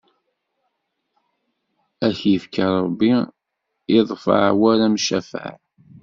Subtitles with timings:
[2.05, 2.53] Ad k-ifk
[2.83, 3.13] Ṛebbi
[3.95, 5.53] i ddfeɛ war amcafaɛ!